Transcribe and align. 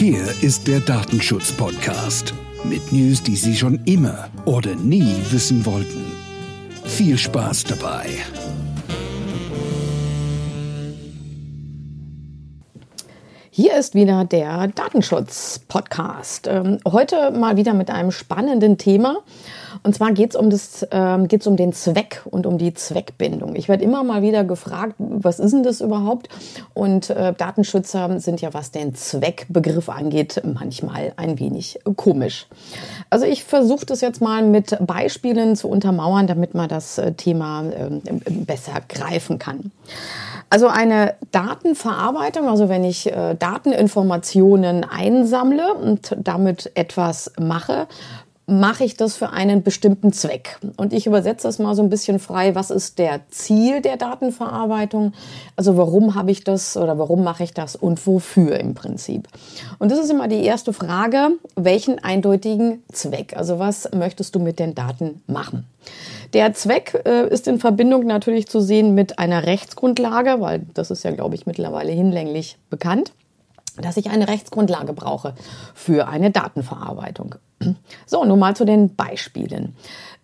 Hier 0.00 0.32
ist 0.40 0.66
der 0.66 0.80
Datenschutz-Podcast 0.80 2.32
mit 2.64 2.90
News, 2.90 3.22
die 3.22 3.36
Sie 3.36 3.54
schon 3.54 3.84
immer 3.84 4.30
oder 4.46 4.74
nie 4.74 5.14
wissen 5.28 5.66
wollten. 5.66 6.06
Viel 6.86 7.18
Spaß 7.18 7.64
dabei. 7.64 8.06
Hier 13.60 13.76
ist 13.76 13.94
wieder 13.94 14.24
der 14.24 14.68
Datenschutz-Podcast. 14.68 16.46
Ähm, 16.46 16.78
heute 16.90 17.30
mal 17.30 17.58
wieder 17.58 17.74
mit 17.74 17.90
einem 17.90 18.10
spannenden 18.10 18.78
Thema. 18.78 19.18
Und 19.82 19.94
zwar 19.94 20.12
geht 20.12 20.30
es 20.30 20.36
um, 20.36 20.48
ähm, 20.92 21.28
um 21.44 21.56
den 21.58 21.74
Zweck 21.74 22.22
und 22.24 22.46
um 22.46 22.56
die 22.56 22.72
Zweckbindung. 22.72 23.54
Ich 23.56 23.68
werde 23.68 23.84
immer 23.84 24.02
mal 24.02 24.22
wieder 24.22 24.44
gefragt, 24.44 24.94
was 24.96 25.38
ist 25.38 25.52
denn 25.52 25.62
das 25.62 25.82
überhaupt? 25.82 26.30
Und 26.72 27.10
äh, 27.10 27.34
Datenschützer 27.34 28.18
sind 28.18 28.40
ja, 28.40 28.54
was 28.54 28.70
den 28.70 28.94
Zweckbegriff 28.94 29.90
angeht, 29.90 30.40
manchmal 30.42 31.12
ein 31.16 31.38
wenig 31.38 31.80
komisch. 31.96 32.46
Also 33.10 33.26
ich 33.26 33.44
versuche 33.44 33.84
das 33.84 34.00
jetzt 34.00 34.22
mal 34.22 34.42
mit 34.42 34.74
Beispielen 34.86 35.54
zu 35.54 35.68
untermauern, 35.68 36.26
damit 36.26 36.54
man 36.54 36.70
das 36.70 36.96
äh, 36.96 37.12
Thema 37.12 37.64
äh, 37.64 37.90
besser 38.30 38.80
greifen 38.88 39.38
kann. 39.38 39.70
Also 40.52 40.66
eine 40.66 41.14
Datenverarbeitung, 41.30 42.48
also 42.48 42.68
wenn 42.68 42.82
ich 42.82 43.06
äh, 43.06 43.36
Dateninformationen 43.36 44.84
einsammle 44.84 45.74
und 45.74 46.16
damit 46.18 46.72
etwas 46.74 47.32
mache, 47.38 47.86
mache 48.50 48.84
ich 48.84 48.96
das 48.96 49.16
für 49.16 49.30
einen 49.30 49.62
bestimmten 49.62 50.12
Zweck. 50.12 50.58
Und 50.76 50.92
ich 50.92 51.06
übersetze 51.06 51.46
das 51.46 51.58
mal 51.58 51.74
so 51.74 51.82
ein 51.82 51.88
bisschen 51.88 52.18
frei. 52.18 52.54
Was 52.54 52.70
ist 52.70 52.98
der 52.98 53.20
Ziel 53.30 53.80
der 53.80 53.96
Datenverarbeitung? 53.96 55.12
Also 55.56 55.76
warum 55.76 56.14
habe 56.14 56.30
ich 56.30 56.44
das 56.44 56.76
oder 56.76 56.98
warum 56.98 57.22
mache 57.22 57.44
ich 57.44 57.54
das 57.54 57.76
und 57.76 58.04
wofür 58.06 58.58
im 58.58 58.74
Prinzip? 58.74 59.28
Und 59.78 59.90
das 59.90 59.98
ist 59.98 60.10
immer 60.10 60.28
die 60.28 60.44
erste 60.44 60.72
Frage. 60.72 61.30
Welchen 61.54 61.98
eindeutigen 61.98 62.82
Zweck? 62.92 63.36
Also 63.36 63.58
was 63.58 63.88
möchtest 63.94 64.34
du 64.34 64.40
mit 64.40 64.58
den 64.58 64.74
Daten 64.74 65.22
machen? 65.26 65.64
Der 66.32 66.52
Zweck 66.52 67.02
äh, 67.06 67.28
ist 67.28 67.48
in 67.48 67.58
Verbindung 67.58 68.06
natürlich 68.06 68.48
zu 68.48 68.60
sehen 68.60 68.94
mit 68.94 69.18
einer 69.18 69.46
Rechtsgrundlage, 69.46 70.40
weil 70.40 70.62
das 70.74 70.90
ist 70.90 71.04
ja, 71.04 71.10
glaube 71.12 71.34
ich, 71.34 71.46
mittlerweile 71.46 71.92
hinlänglich 71.92 72.58
bekannt 72.68 73.12
dass 73.80 73.96
ich 73.96 74.10
eine 74.10 74.28
Rechtsgrundlage 74.28 74.92
brauche 74.92 75.34
für 75.74 76.08
eine 76.08 76.30
Datenverarbeitung. 76.30 77.36
So, 78.06 78.24
nun 78.24 78.38
mal 78.38 78.56
zu 78.56 78.64
den 78.64 78.94
Beispielen. 78.94 79.74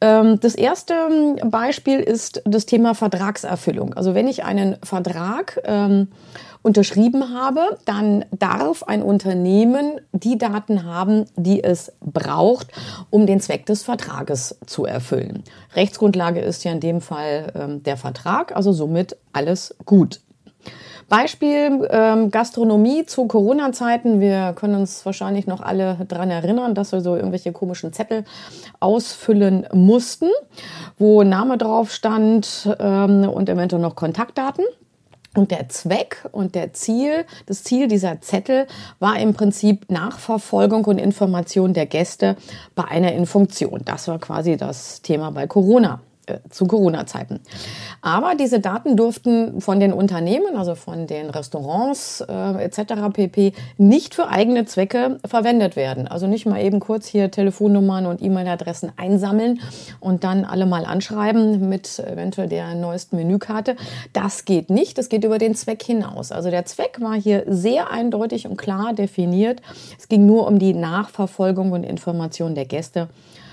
Ähm, 0.01 0.41
das 0.41 0.55
erste 0.55 0.95
Beispiel 1.45 2.01
ist 2.01 2.43
das 2.45 2.67
Thema 2.67 2.95
Vertragserfüllung. 2.95 3.95
Also 3.95 4.15
wenn 4.15 4.27
ich 4.27 4.45
einen 4.45 4.77
Vertrag 4.83 5.61
ähm, 5.65 6.09
unterschrieben 6.63 7.33
habe, 7.33 7.79
dann 7.85 8.25
darf 8.33 8.83
ein 8.83 9.03
Unternehmen 9.03 10.01
die 10.13 10.37
Daten 10.37 10.85
haben, 10.85 11.27
die 11.37 11.63
es 11.63 11.93
braucht, 12.01 12.69
um 13.11 13.27
den 13.27 13.41
Zweck 13.41 13.67
des 13.67 13.85
Vertrages 13.85 14.59
zu 14.67 14.85
erfüllen. 14.85 15.45
Rechtsgrundlage 15.77 16.41
ist 16.41 16.65
ja 16.65 16.73
in 16.73 16.81
dem 16.81 17.01
Fall 17.01 17.53
ähm, 17.55 17.83
der 17.85 17.97
Vertrag, 17.97 18.55
also 18.57 18.73
somit 18.73 19.17
alles 19.33 19.77
gut. 19.85 20.21
Beispiel 21.09 21.87
ähm, 21.91 22.31
Gastronomie 22.31 23.07
zu 23.07 23.27
Corona-Zeiten. 23.27 24.21
Wir 24.21 24.55
können 24.55 24.75
uns 24.75 25.07
wahrscheinlich 25.07 25.47
noch 25.47 25.61
alle 25.61 25.99
dran 26.09 26.31
erinnern, 26.31 26.75
dass 26.75 26.93
wir 26.93 27.01
so 27.01 27.15
irgendwelche 27.15 27.53
komischen 27.53 27.93
Zettel 27.93 28.25
ausfüllen 28.81 29.67
mussten, 29.73 30.29
wo 30.99 31.23
Name 31.23 31.59
drauf 31.59 31.93
stand 31.93 32.69
ähm, 32.81 33.29
und 33.29 33.49
eventuell 33.49 33.83
noch 33.83 33.95
Kontaktdaten. 33.95 34.65
Und 35.37 35.51
der 35.51 35.69
Zweck 35.69 36.25
und 36.33 36.55
der 36.55 36.73
Ziel, 36.73 37.27
das 37.45 37.63
Ziel 37.63 37.89
dieser 37.89 38.23
Zettel 38.23 38.67
war 38.99 39.19
im 39.21 39.35
Prinzip 39.35 39.91
Nachverfolgung 39.91 40.87
und 40.87 40.99
Information 40.99 41.75
der 41.75 41.87
Gäste 41.87 42.37
bei 42.75 42.85
einer 42.85 43.13
Infunktion. 43.13 43.83
Das 43.85 44.09
war 44.09 44.19
quasi 44.19 44.57
das 44.57 45.03
Thema 45.03 45.31
bei 45.31 45.47
Corona. 45.47 46.01
Äh, 46.27 46.41
zu 46.51 46.67
Corona-Zeiten. 46.67 47.39
Aber 48.03 48.35
diese 48.35 48.59
Daten 48.59 48.97
durften 48.97 49.61
von 49.61 49.79
den 49.79 49.93
Unternehmen, 49.93 50.57
also 50.57 50.75
von 50.75 51.07
den 51.07 51.31
Restaurants 51.31 52.21
äh, 52.21 52.65
etc. 52.65 53.13
pp. 53.13 53.53
nicht 53.79 54.17
für 54.17 54.29
eigene 54.29 54.65
Zwecke 54.65 55.21
verwendet 55.25 55.77
werden. 55.77 56.09
Also 56.09 56.27
nicht 56.27 56.45
mal 56.45 56.61
eben 56.61 56.81
kurz 56.81 57.07
hier 57.07 57.31
Telefonnummern 57.31 58.07
und 58.07 58.21
E-Mail-Adressen 58.21 58.91
einsammeln 58.97 59.61
und 60.01 60.25
dann 60.25 60.45
alle 60.45 60.67
mal 60.67 60.85
anschreiben 60.85 61.69
mit 61.69 62.01
eventuell 62.01 62.49
der 62.49 62.75
neuesten 62.75 63.17
Menükarte. 63.17 63.77
Das 64.13 64.45
geht 64.45 64.69
nicht. 64.69 64.99
Das 64.99 65.09
geht 65.09 65.23
über 65.23 65.39
den 65.39 65.55
Zweck 65.55 65.85
hinaus. 65.85 66.33
Also 66.33 66.51
der 66.51 66.65
Zweck 66.65 67.01
war 67.01 67.15
hier 67.15 67.45
sehr 67.47 67.93
eindeutig 67.93 68.49
und 68.49 68.57
klar 68.57 68.95
definiert. 68.95 69.63
Es 69.97 70.09
ging 70.09 70.27
nur 70.27 70.49
um 70.49 70.59
die 70.59 70.75
Nachverfolgung 70.75 71.71
und 71.71 71.85
Information 71.85 72.57
der 72.57 72.65
Gäste 72.65 73.09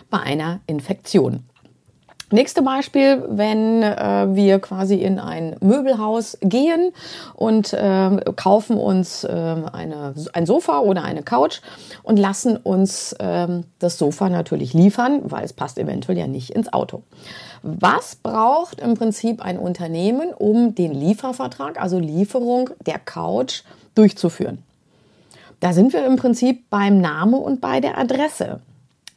bei 0.09 0.21
einer 0.21 0.59
Infektion. 0.65 1.43
Nächste 2.33 2.63
Beispiel, 2.63 3.23
wenn 3.29 3.83
äh, 3.83 4.25
wir 4.35 4.57
quasi 4.57 4.95
in 4.95 5.19
ein 5.19 5.55
Möbelhaus 5.61 6.35
gehen 6.41 6.91
und 7.35 7.73
äh, 7.73 8.09
kaufen 8.35 8.75
uns 8.75 9.23
äh, 9.23 9.29
eine, 9.71 10.15
ein 10.33 10.47
Sofa 10.47 10.79
oder 10.79 11.03
eine 11.03 11.21
Couch 11.21 11.61
und 12.01 12.17
lassen 12.17 12.57
uns 12.57 13.15
ähm, 13.19 13.65
das 13.77 13.99
Sofa 13.99 14.29
natürlich 14.29 14.73
liefern, 14.73 15.21
weil 15.25 15.45
es 15.45 15.53
passt 15.53 15.77
eventuell 15.77 16.17
ja 16.17 16.25
nicht 16.25 16.49
ins 16.49 16.73
Auto. 16.73 17.03
Was 17.61 18.15
braucht 18.15 18.81
im 18.81 18.95
Prinzip 18.95 19.39
ein 19.45 19.59
Unternehmen, 19.59 20.33
um 20.33 20.73
den 20.73 20.91
Liefervertrag, 20.91 21.79
also 21.79 21.99
Lieferung 21.99 22.71
der 22.87 22.97
Couch 22.97 23.61
durchzuführen? 23.93 24.63
Da 25.59 25.71
sind 25.71 25.93
wir 25.93 26.03
im 26.03 26.15
Prinzip 26.15 26.67
beim 26.71 26.99
Name 26.99 27.37
und 27.37 27.61
bei 27.61 27.79
der 27.79 27.99
Adresse 27.99 28.59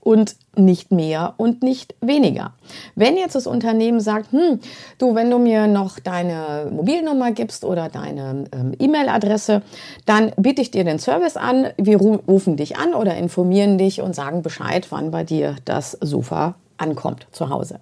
und 0.06 0.37
nicht 0.55 0.93
mehr 0.93 1.34
und 1.37 1.65
nicht 1.65 1.97
weniger. 2.00 2.53
Wenn 2.94 3.17
jetzt 3.17 3.34
das 3.34 3.49
Unternehmen 3.49 3.99
sagt, 3.99 4.31
hm, 4.31 4.61
du, 4.99 5.17
wenn 5.17 5.28
du 5.28 5.39
mir 5.39 5.67
noch 5.67 5.99
deine 5.99 6.71
Mobilnummer 6.71 7.33
gibst 7.33 7.65
oder 7.65 7.89
deine 7.89 8.45
ähm, 8.53 8.72
E-Mail-Adresse, 8.78 9.62
dann 10.05 10.31
biete 10.37 10.62
ich 10.62 10.71
dir 10.71 10.84
den 10.84 11.00
Service 11.00 11.37
an, 11.37 11.71
wir 11.77 11.99
rufen 11.99 12.56
dich 12.56 12.77
an 12.77 12.95
oder 12.95 13.16
informieren 13.16 13.78
dich 13.78 14.00
und 14.00 14.15
sagen 14.15 14.43
Bescheid, 14.43 14.87
wann 14.91 15.11
bei 15.11 15.25
dir 15.25 15.56
das 15.65 15.99
Sofa 16.00 16.55
ankommt 16.78 17.27
zu 17.33 17.49
Hause. 17.49 17.81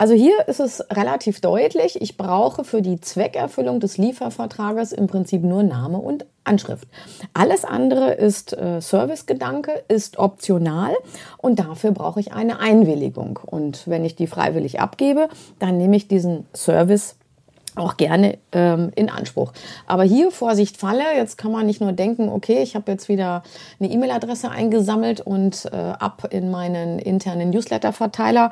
Also 0.00 0.14
hier 0.14 0.46
ist 0.46 0.60
es 0.60 0.80
relativ 0.92 1.40
deutlich, 1.40 2.00
ich 2.00 2.16
brauche 2.16 2.62
für 2.62 2.82
die 2.82 3.00
Zweckerfüllung 3.00 3.80
des 3.80 3.98
Liefervertrages 3.98 4.92
im 4.92 5.08
Prinzip 5.08 5.42
nur 5.42 5.64
Name 5.64 5.98
und 5.98 6.24
Anschrift. 6.44 6.86
Alles 7.34 7.64
andere 7.64 8.12
ist 8.12 8.52
äh, 8.52 8.80
Servicegedanke, 8.80 9.82
ist 9.88 10.20
optional 10.20 10.94
und 11.36 11.58
dafür 11.58 11.90
brauche 11.90 12.20
ich 12.20 12.32
eine 12.32 12.60
Einwilligung. 12.60 13.40
Und 13.44 13.88
wenn 13.88 14.04
ich 14.04 14.14
die 14.14 14.28
freiwillig 14.28 14.78
abgebe, 14.78 15.28
dann 15.58 15.78
nehme 15.78 15.96
ich 15.96 16.06
diesen 16.06 16.46
Service 16.54 17.16
auch 17.78 17.96
gerne 17.96 18.38
ähm, 18.52 18.90
in 18.94 19.10
Anspruch. 19.10 19.52
Aber 19.86 20.04
hier 20.04 20.30
Vorsicht 20.30 20.76
Falle, 20.76 21.04
jetzt 21.16 21.38
kann 21.38 21.52
man 21.52 21.66
nicht 21.66 21.80
nur 21.80 21.92
denken, 21.92 22.28
okay, 22.28 22.62
ich 22.62 22.74
habe 22.74 22.90
jetzt 22.90 23.08
wieder 23.08 23.42
eine 23.80 23.90
E-Mail-Adresse 23.90 24.50
eingesammelt 24.50 25.20
und 25.20 25.66
äh, 25.72 25.76
ab 25.76 26.28
in 26.30 26.50
meinen 26.50 26.98
internen 26.98 27.50
Newsletter-Verteiler. 27.50 28.50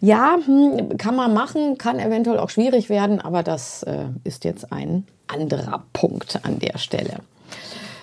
Ja, 0.00 0.36
hm, 0.44 0.96
kann 0.98 1.16
man 1.16 1.34
machen, 1.34 1.78
kann 1.78 1.98
eventuell 1.98 2.38
auch 2.38 2.50
schwierig 2.50 2.88
werden, 2.88 3.20
aber 3.20 3.42
das 3.42 3.82
äh, 3.84 4.06
ist 4.24 4.44
jetzt 4.44 4.72
ein 4.72 5.06
anderer 5.26 5.84
Punkt 5.92 6.40
an 6.42 6.58
der 6.58 6.78
Stelle. 6.78 7.20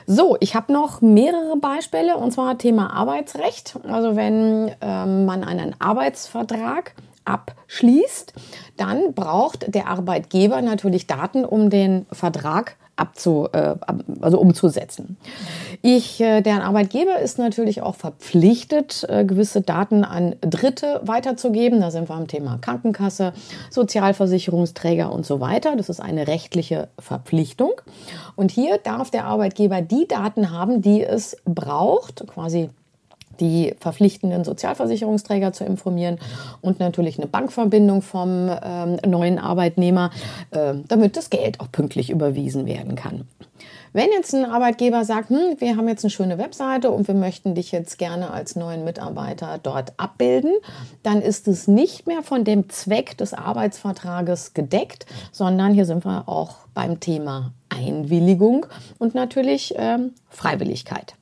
So, 0.07 0.35
ich 0.39 0.55
habe 0.55 0.73
noch 0.73 1.01
mehrere 1.01 1.57
Beispiele 1.57 2.17
und 2.17 2.31
zwar 2.31 2.57
Thema 2.57 2.91
Arbeitsrecht. 2.91 3.77
Also 3.87 4.15
wenn 4.15 4.71
ähm, 4.81 5.25
man 5.25 5.43
einen 5.43 5.75
Arbeitsvertrag 5.79 6.93
abschließt, 7.25 8.33
dann 8.77 9.13
braucht 9.13 9.73
der 9.73 9.87
Arbeitgeber 9.87 10.61
natürlich 10.61 11.07
Daten, 11.07 11.45
um 11.45 11.69
den 11.69 12.05
Vertrag 12.11 12.77
abzu, 13.01 13.49
äh, 13.51 13.75
also 14.21 14.39
umzusetzen. 14.39 15.17
Ich, 15.81 16.21
äh, 16.21 16.41
der 16.41 16.63
Arbeitgeber 16.63 17.19
ist 17.19 17.39
natürlich 17.39 17.81
auch 17.81 17.95
verpflichtet, 17.95 19.05
äh, 19.09 19.25
gewisse 19.25 19.61
Daten 19.61 20.03
an 20.03 20.35
Dritte 20.41 21.01
weiterzugeben. 21.03 21.81
Da 21.81 21.89
sind 21.89 22.09
wir 22.09 22.15
am 22.15 22.27
Thema 22.27 22.59
Krankenkasse, 22.59 23.33
Sozialversicherungsträger 23.71 25.11
und 25.11 25.25
so 25.25 25.39
weiter. 25.39 25.75
Das 25.75 25.89
ist 25.89 25.99
eine 25.99 26.27
rechtliche 26.27 26.89
Verpflichtung. 26.99 27.73
Und 28.35 28.51
hier 28.51 28.77
darf 28.77 29.09
der 29.09 29.25
Arbeitgeber 29.25 29.81
die 29.81 30.07
Daten 30.07 30.51
haben, 30.51 30.81
die 30.81 31.03
es 31.03 31.37
braucht, 31.45 32.27
quasi 32.27 32.69
die 33.39 33.73
verpflichtenden 33.79 34.43
Sozialversicherungsträger 34.43 35.53
zu 35.53 35.63
informieren 35.63 36.19
und 36.61 36.79
natürlich 36.79 37.17
eine 37.17 37.27
Bankverbindung 37.27 38.01
vom 38.01 38.49
ähm, 38.63 38.97
neuen 39.05 39.39
Arbeitnehmer, 39.39 40.11
äh, 40.51 40.73
damit 40.87 41.17
das 41.17 41.29
Geld 41.29 41.59
auch 41.59 41.71
pünktlich 41.71 42.09
überwiesen 42.09 42.65
werden 42.65 42.95
kann. 42.95 43.27
Wenn 43.93 44.09
jetzt 44.11 44.33
ein 44.33 44.45
Arbeitgeber 44.45 45.03
sagt, 45.03 45.29
hm, 45.29 45.55
wir 45.57 45.75
haben 45.75 45.89
jetzt 45.89 46.05
eine 46.05 46.11
schöne 46.11 46.37
Webseite 46.37 46.91
und 46.91 47.09
wir 47.09 47.15
möchten 47.15 47.55
dich 47.55 47.73
jetzt 47.73 47.97
gerne 47.97 48.31
als 48.31 48.55
neuen 48.55 48.85
Mitarbeiter 48.85 49.59
dort 49.61 49.93
abbilden, 49.97 50.53
dann 51.03 51.21
ist 51.21 51.47
es 51.49 51.67
nicht 51.67 52.07
mehr 52.07 52.23
von 52.23 52.45
dem 52.45 52.69
Zweck 52.69 53.17
des 53.17 53.33
Arbeitsvertrages 53.33 54.53
gedeckt, 54.53 55.05
sondern 55.33 55.73
hier 55.73 55.85
sind 55.85 56.05
wir 56.05 56.29
auch 56.29 56.55
beim 56.73 57.01
Thema 57.01 57.51
Einwilligung 57.67 58.65
und 58.97 59.13
natürlich 59.13 59.73
ähm, 59.77 60.13
Freiwilligkeit. 60.29 61.15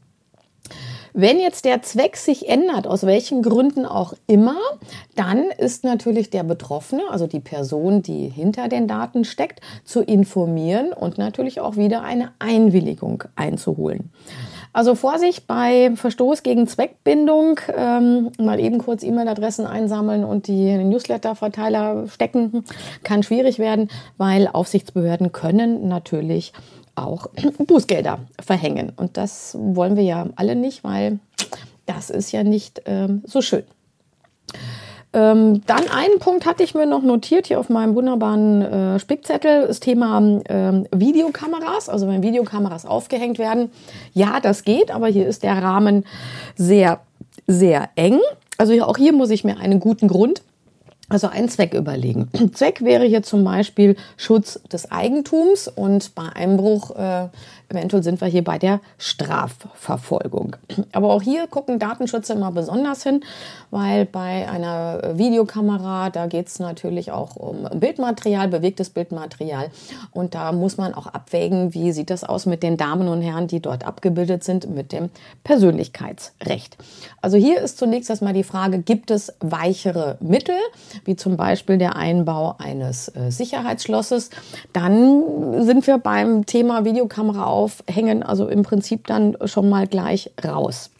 Wenn 1.13 1.39
jetzt 1.39 1.65
der 1.65 1.81
Zweck 1.81 2.17
sich 2.17 2.47
ändert, 2.47 2.87
aus 2.87 3.05
welchen 3.05 3.41
Gründen 3.41 3.85
auch 3.85 4.13
immer, 4.27 4.57
dann 5.15 5.45
ist 5.57 5.83
natürlich 5.83 6.29
der 6.29 6.43
Betroffene, 6.43 7.03
also 7.09 7.27
die 7.27 7.39
Person, 7.39 8.01
die 8.01 8.27
hinter 8.27 8.67
den 8.67 8.87
Daten 8.87 9.25
steckt, 9.25 9.61
zu 9.83 10.01
informieren 10.01 10.93
und 10.93 11.17
natürlich 11.17 11.59
auch 11.59 11.75
wieder 11.75 12.03
eine 12.03 12.31
Einwilligung 12.39 13.23
einzuholen. 13.35 14.11
Also 14.71 14.93
Vorsicht 14.93 15.47
bei 15.47 15.91
Verstoß 15.95 16.43
gegen 16.43 16.67
Zweckbindung, 16.67 17.59
ähm, 17.75 18.29
mal 18.37 18.59
eben 18.59 18.77
kurz 18.77 19.01
E-Mail-Adressen 19.03 19.65
einsammeln 19.65 20.23
und 20.23 20.45
die 20.45 20.77
Newsletter-Verteiler 20.77 22.07
stecken, 22.07 22.63
kann 23.03 23.23
schwierig 23.23 23.57
werden, 23.57 23.89
weil 24.17 24.47
Aufsichtsbehörden 24.47 25.31
können 25.31 25.87
natürlich 25.87 26.53
auch 27.05 27.27
Bußgelder 27.57 28.19
verhängen. 28.39 28.91
Und 28.95 29.17
das 29.17 29.55
wollen 29.59 29.95
wir 29.95 30.03
ja 30.03 30.27
alle 30.35 30.55
nicht, 30.55 30.83
weil 30.83 31.19
das 31.85 32.09
ist 32.09 32.31
ja 32.31 32.43
nicht 32.43 32.83
ähm, 32.85 33.23
so 33.25 33.41
schön. 33.41 33.63
Ähm, 35.11 35.65
dann 35.65 35.89
einen 35.89 36.19
Punkt 36.19 36.45
hatte 36.45 36.61
ich 36.61 36.75
mir 36.75 36.85
noch 36.85 37.01
notiert 37.01 37.47
hier 37.47 37.59
auf 37.59 37.69
meinem 37.69 37.95
wunderbaren 37.95 38.61
äh, 38.61 38.99
Spickzettel, 38.99 39.65
das 39.65 39.79
Thema 39.79 40.41
ähm, 40.47 40.85
Videokameras. 40.91 41.89
Also 41.89 42.07
wenn 42.07 42.21
Videokameras 42.21 42.85
aufgehängt 42.85 43.39
werden, 43.39 43.71
ja, 44.13 44.39
das 44.39 44.63
geht, 44.63 44.91
aber 44.91 45.07
hier 45.07 45.25
ist 45.25 45.41
der 45.41 45.57
Rahmen 45.63 46.05
sehr, 46.55 46.99
sehr 47.47 47.89
eng. 47.95 48.19
Also 48.59 48.79
auch 48.83 48.97
hier 48.97 49.13
muss 49.13 49.31
ich 49.31 49.43
mir 49.43 49.57
einen 49.57 49.79
guten 49.79 50.07
Grund 50.07 50.43
also 51.09 51.27
einen 51.27 51.49
Zweck 51.49 51.73
überlegen. 51.73 52.29
Zweck 52.53 52.81
wäre 52.81 53.05
hier 53.05 53.23
zum 53.23 53.43
Beispiel 53.43 53.95
Schutz 54.17 54.59
des 54.71 54.91
Eigentums 54.91 55.67
und 55.67 56.15
bei 56.15 56.29
Einbruch 56.33 56.95
äh, 56.95 57.27
Eventuell 57.71 58.01
sind 58.01 58.19
wir 58.19 58.27
hier 58.27 58.43
bei 58.43 58.57
der 58.57 58.79
Strafverfolgung. 58.97 60.55
Aber 60.91 61.13
auch 61.13 61.21
hier 61.21 61.45
gucken 61.45 61.77
Datenschützer 61.77 62.33
immer 62.33 62.51
besonders 62.51 63.03
hin, 63.03 63.21
weil 63.69 64.05
bei 64.05 64.49
einer 64.49 65.17
Videokamera, 65.17 66.09
da 66.09 66.25
geht 66.25 66.47
es 66.47 66.57
natürlich 66.57 67.11
auch 67.11 67.35
um 67.35 67.67
Bildmaterial, 67.79 68.47
bewegtes 68.47 68.89
Bildmaterial. 68.89 69.69
Und 70.11 70.33
da 70.33 70.51
muss 70.51 70.77
man 70.77 70.95
auch 70.95 71.05
abwägen, 71.05 71.75
wie 71.75 71.91
sieht 71.91 72.09
das 72.09 72.23
aus 72.23 72.47
mit 72.47 72.63
den 72.63 72.75
Damen 72.75 73.07
und 73.07 73.21
Herren, 73.21 73.47
die 73.47 73.59
dort 73.59 73.85
abgebildet 73.85 74.43
sind, 74.43 74.67
mit 74.73 74.91
dem 74.91 75.11
Persönlichkeitsrecht. 75.43 76.75
Also 77.21 77.37
hier 77.37 77.61
ist 77.61 77.77
zunächst 77.77 78.09
erstmal 78.09 78.33
die 78.33 78.43
Frage, 78.43 78.79
gibt 78.79 79.11
es 79.11 79.31
weichere 79.41 80.17
Mittel, 80.21 80.57
wie 81.05 81.15
zum 81.15 81.37
Beispiel 81.37 81.77
der 81.77 81.95
Einbau 81.95 82.55
eines 82.57 83.09
äh, 83.15 83.31
Sicherheitsschlosses? 83.31 84.29
Dann 84.73 85.63
sind 85.63 85.87
wir 85.87 85.97
beim 85.97 86.45
Thema 86.45 86.85
Videokamera 86.85 87.45
aufhängen, 87.45 88.23
also 88.23 88.47
im 88.47 88.63
Prinzip 88.63 89.07
dann 89.07 89.37
schon 89.45 89.69
mal 89.69 89.87
gleich 89.87 90.31
raus. 90.43 90.91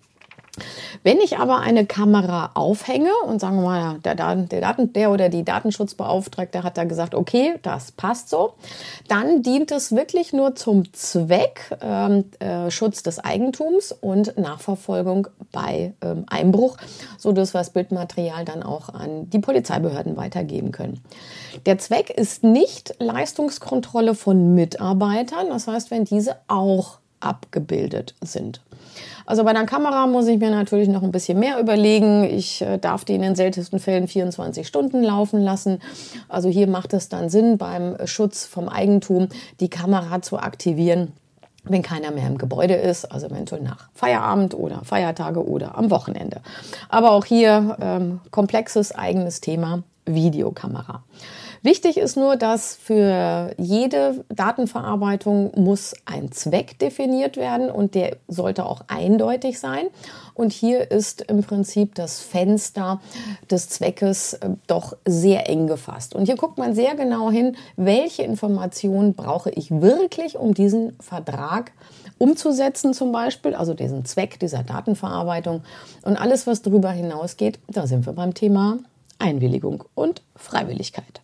Wenn 1.03 1.19
ich 1.19 1.37
aber 1.37 1.59
eine 1.59 1.85
Kamera 1.85 2.51
aufhänge 2.53 3.11
und 3.25 3.39
sagen 3.39 3.57
wir 3.57 3.63
mal, 3.63 3.99
der, 3.99 4.15
der, 4.15 4.61
Daten, 4.61 4.93
der 4.93 5.11
oder 5.11 5.29
die 5.29 5.43
Datenschutzbeauftragte 5.43 6.63
hat 6.63 6.77
da 6.77 6.83
gesagt, 6.83 7.15
okay, 7.15 7.55
das 7.61 7.91
passt 7.91 8.29
so, 8.29 8.53
dann 9.07 9.41
dient 9.43 9.71
es 9.71 9.91
wirklich 9.93 10.33
nur 10.33 10.55
zum 10.55 10.93
Zweck 10.93 11.77
ähm, 11.81 12.25
äh, 12.39 12.69
Schutz 12.71 13.03
des 13.03 13.19
Eigentums 13.19 13.91
und 13.91 14.37
Nachverfolgung 14.37 15.27
bei 15.51 15.93
ähm, 16.01 16.25
Einbruch, 16.27 16.77
so 17.17 17.31
dass 17.31 17.53
wir 17.53 17.59
das 17.59 17.71
Bildmaterial 17.71 18.45
dann 18.45 18.63
auch 18.63 18.89
an 18.89 19.29
die 19.29 19.39
Polizeibehörden 19.39 20.17
weitergeben 20.17 20.71
können. 20.71 21.01
Der 21.65 21.77
Zweck 21.77 22.09
ist 22.09 22.43
nicht 22.43 22.95
Leistungskontrolle 22.99 24.15
von 24.15 24.53
Mitarbeitern, 24.55 25.49
das 25.49 25.67
heißt, 25.67 25.91
wenn 25.91 26.05
diese 26.05 26.35
auch 26.47 26.99
abgebildet 27.19 28.15
sind. 28.21 28.61
Also 29.25 29.43
bei 29.43 29.53
der 29.53 29.65
Kamera 29.65 30.07
muss 30.07 30.27
ich 30.27 30.39
mir 30.39 30.49
natürlich 30.49 30.89
noch 30.89 31.03
ein 31.03 31.11
bisschen 31.11 31.39
mehr 31.39 31.59
überlegen. 31.59 32.23
Ich 32.23 32.61
äh, 32.61 32.77
darf 32.77 33.05
die 33.05 33.13
in 33.13 33.21
den 33.21 33.35
seltensten 33.35 33.79
Fällen 33.79 34.07
24 34.07 34.67
Stunden 34.67 35.03
laufen 35.03 35.41
lassen. 35.41 35.79
Also 36.27 36.49
hier 36.49 36.67
macht 36.67 36.93
es 36.93 37.09
dann 37.09 37.29
Sinn, 37.29 37.57
beim 37.57 37.95
Schutz 38.05 38.45
vom 38.45 38.67
Eigentum 38.67 39.29
die 39.59 39.69
Kamera 39.69 40.21
zu 40.21 40.39
aktivieren 40.39 41.13
wenn 41.65 41.81
keiner 41.81 42.11
mehr 42.11 42.27
im 42.27 42.37
Gebäude 42.37 42.73
ist, 42.73 43.05
also 43.05 43.27
eventuell 43.27 43.61
nach 43.61 43.89
Feierabend 43.93 44.55
oder 44.55 44.81
Feiertage 44.83 45.45
oder 45.45 45.77
am 45.77 45.91
Wochenende. 45.91 46.41
Aber 46.87 47.11
auch 47.11 47.25
hier 47.25 47.77
ähm, 47.81 48.21
komplexes 48.31 48.93
eigenes 48.93 49.41
Thema 49.41 49.83
Videokamera. 50.05 51.03
Wichtig 51.61 51.97
ist 51.97 52.15
nur, 52.15 52.37
dass 52.37 52.75
für 52.75 53.53
jede 53.57 54.23
Datenverarbeitung 54.29 55.51
muss 55.55 55.93
ein 56.05 56.31
Zweck 56.31 56.79
definiert 56.79 57.35
werden 57.35 57.69
und 57.69 57.95
der 57.95 58.17
sollte 58.27 58.65
auch 58.65 58.81
eindeutig 58.87 59.59
sein. 59.59 59.87
Und 60.33 60.53
hier 60.53 60.89
ist 60.89 61.21
im 61.23 61.43
Prinzip 61.43 61.95
das 61.95 62.21
Fenster 62.21 63.01
des 63.51 63.67
Zweckes 63.67 64.35
äh, 64.35 64.51
doch 64.67 64.95
sehr 65.05 65.49
eng 65.49 65.67
gefasst. 65.67 66.15
Und 66.15 66.25
hier 66.27 66.37
guckt 66.37 66.57
man 66.57 66.73
sehr 66.73 66.95
genau 66.95 67.29
hin, 67.29 67.57
welche 67.75 68.23
Informationen 68.23 69.13
brauche 69.13 69.49
ich 69.49 69.69
wirklich, 69.69 70.37
um 70.37 70.53
diesen 70.53 70.95
Vertrag 71.01 71.73
umzusetzen 72.17 72.93
zum 72.93 73.11
Beispiel, 73.11 73.53
also 73.53 73.73
diesen 73.73 74.05
Zweck 74.05 74.39
dieser 74.39 74.63
Datenverarbeitung. 74.63 75.61
Und 76.03 76.15
alles, 76.15 76.47
was 76.47 76.61
darüber 76.61 76.91
hinausgeht, 76.91 77.59
da 77.67 77.85
sind 77.85 78.05
wir 78.05 78.13
beim 78.13 78.33
Thema 78.33 78.77
Einwilligung 79.17 79.83
und 79.93 80.21
Freiwilligkeit. 80.37 81.21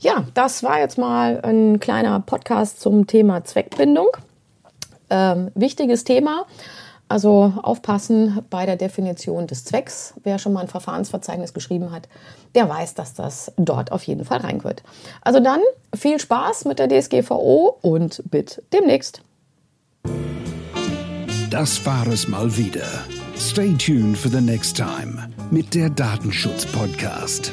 Ja, 0.00 0.24
das 0.34 0.62
war 0.62 0.78
jetzt 0.78 0.96
mal 0.96 1.40
ein 1.42 1.80
kleiner 1.80 2.20
Podcast 2.20 2.80
zum 2.80 3.06
Thema 3.06 3.44
Zweckbindung. 3.44 4.08
Ähm, 5.10 5.50
wichtiges 5.54 6.04
Thema. 6.04 6.46
Also 7.08 7.54
aufpassen 7.62 8.44
bei 8.50 8.66
der 8.66 8.76
Definition 8.76 9.46
des 9.46 9.64
Zwecks. 9.64 10.14
Wer 10.22 10.38
schon 10.38 10.52
mal 10.52 10.60
ein 10.60 10.68
Verfahrensverzeichnis 10.68 11.54
geschrieben 11.54 11.90
hat, 11.90 12.06
der 12.54 12.68
weiß, 12.68 12.94
dass 12.94 13.14
das 13.14 13.50
dort 13.56 13.90
auf 13.92 14.02
jeden 14.04 14.24
Fall 14.24 14.38
reingehört. 14.38 14.82
Also 15.22 15.40
dann 15.40 15.60
viel 15.96 16.20
Spaß 16.20 16.66
mit 16.66 16.78
der 16.78 16.88
DSGVO 16.88 17.78
und 17.80 18.22
bis 18.30 18.62
demnächst. 18.72 19.22
Das 21.50 21.84
war 21.86 22.06
es 22.08 22.28
mal 22.28 22.56
wieder. 22.56 22.86
Stay 23.36 23.72
tuned 23.74 24.16
for 24.16 24.30
the 24.30 24.40
next 24.40 24.76
time 24.76 25.30
mit 25.50 25.74
der 25.74 25.88
Datenschutz 25.88 26.66
Podcast. 26.66 27.52